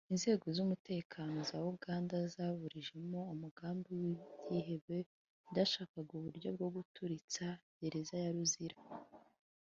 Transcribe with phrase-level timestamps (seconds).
[0.13, 4.97] Inzego z’umutekano za Uganda zaburijemo umugambi w’ibyihebe
[5.49, 7.45] byashakaga uburyo bwo guturitsa
[7.79, 8.77] Gereza ya Luzira